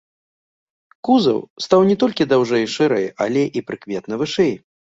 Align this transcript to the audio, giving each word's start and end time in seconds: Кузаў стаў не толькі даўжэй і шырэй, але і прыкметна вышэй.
Кузаў 1.07 1.37
стаў 1.65 1.85
не 1.91 1.95
толькі 2.05 2.29
даўжэй 2.31 2.63
і 2.69 2.73
шырэй, 2.77 3.07
але 3.27 3.43
і 3.59 3.67
прыкметна 3.69 4.13
вышэй. 4.25 4.53